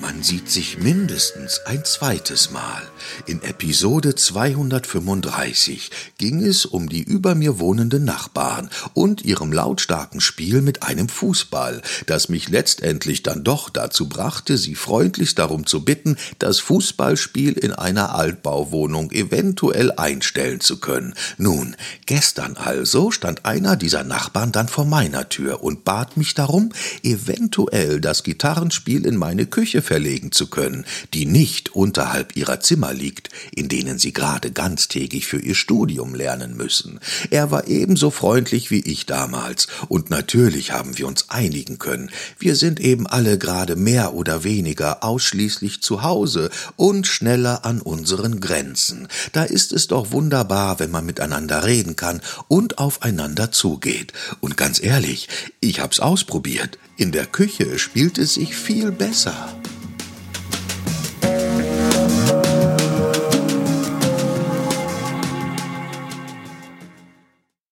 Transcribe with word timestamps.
Man 0.00 0.22
sieht 0.22 0.50
sich 0.50 0.78
mindestens 0.78 1.60
ein 1.66 1.84
zweites 1.84 2.50
Mal. 2.50 2.82
In 3.26 3.42
Episode 3.42 4.14
235 4.14 5.90
ging 6.16 6.42
es 6.42 6.64
um 6.64 6.88
die 6.88 7.02
über 7.02 7.34
mir 7.34 7.58
wohnenden 7.58 8.04
Nachbarn 8.04 8.70
und 8.94 9.24
ihrem 9.24 9.52
lautstarken 9.52 10.22
Spiel 10.22 10.62
mit 10.62 10.84
einem 10.84 11.08
Fußball, 11.08 11.82
das 12.06 12.30
mich 12.30 12.48
letztendlich 12.48 13.22
dann 13.22 13.44
doch 13.44 13.68
dazu 13.68 14.08
brachte, 14.08 14.56
sie 14.56 14.74
freundlichst 14.74 15.38
darum 15.38 15.66
zu 15.66 15.84
bitten, 15.84 16.16
das 16.38 16.60
Fußballspiel 16.60 17.52
in 17.52 17.72
einer 17.72 18.14
Altbauwohnung 18.14 19.10
eventuell 19.10 19.92
einstellen 19.92 20.60
zu 20.60 20.80
können. 20.80 21.14
Nun, 21.36 21.76
gestern 22.06 22.56
also 22.56 23.10
stand 23.10 23.44
einer 23.44 23.76
dieser 23.76 24.04
Nachbarn 24.04 24.50
dann 24.50 24.68
vor 24.68 24.86
meiner 24.86 25.28
Tür 25.28 25.62
und 25.62 25.84
bat 25.84 26.16
mich 26.16 26.34
darum, 26.34 26.72
eventuell 27.02 28.00
das 28.00 28.22
Gitarrenspiel 28.22 29.04
in 29.04 29.16
meine 29.16 29.44
Küche 29.44 29.82
verlegen 29.90 30.30
zu 30.30 30.46
können, 30.46 30.84
die 31.14 31.26
nicht 31.26 31.74
unterhalb 31.74 32.36
ihrer 32.36 32.60
Zimmer 32.60 32.94
liegt, 32.94 33.28
in 33.52 33.68
denen 33.68 33.98
sie 33.98 34.12
gerade 34.12 34.52
ganztägig 34.52 35.26
für 35.26 35.40
ihr 35.40 35.56
Studium 35.56 36.14
lernen 36.14 36.56
müssen. 36.56 37.00
Er 37.30 37.50
war 37.50 37.66
ebenso 37.66 38.12
freundlich 38.12 38.70
wie 38.70 38.82
ich 38.82 39.06
damals, 39.06 39.66
und 39.88 40.08
natürlich 40.08 40.70
haben 40.70 40.96
wir 40.96 41.08
uns 41.08 41.28
einigen 41.28 41.80
können. 41.80 42.12
Wir 42.38 42.54
sind 42.54 42.78
eben 42.78 43.08
alle 43.08 43.36
gerade 43.36 43.74
mehr 43.74 44.14
oder 44.14 44.44
weniger 44.44 45.02
ausschließlich 45.02 45.82
zu 45.82 46.04
Hause 46.04 46.50
und 46.76 47.08
schneller 47.08 47.64
an 47.64 47.80
unseren 47.80 48.38
Grenzen. 48.38 49.08
Da 49.32 49.42
ist 49.42 49.72
es 49.72 49.88
doch 49.88 50.12
wunderbar, 50.12 50.78
wenn 50.78 50.92
man 50.92 51.04
miteinander 51.04 51.64
reden 51.64 51.96
kann 51.96 52.20
und 52.46 52.78
aufeinander 52.78 53.50
zugeht. 53.50 54.12
Und 54.38 54.56
ganz 54.56 54.80
ehrlich, 54.80 55.28
ich 55.58 55.80
hab's 55.80 55.98
ausprobiert. 55.98 56.78
In 56.96 57.10
der 57.10 57.26
Küche 57.26 57.80
spielt 57.80 58.18
es 58.18 58.34
sich 58.34 58.54
viel 58.54 58.92
besser. 58.92 59.59